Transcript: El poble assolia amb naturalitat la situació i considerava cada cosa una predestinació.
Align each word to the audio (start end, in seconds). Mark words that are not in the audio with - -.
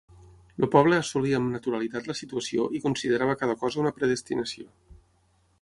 El 0.61 0.63
poble 0.75 0.97
assolia 1.01 1.41
amb 1.41 1.51
naturalitat 1.57 2.09
la 2.11 2.17
situació 2.21 2.67
i 2.79 2.83
considerava 2.89 3.39
cada 3.43 3.57
cosa 3.65 3.85
una 3.85 3.93
predestinació. 4.01 4.71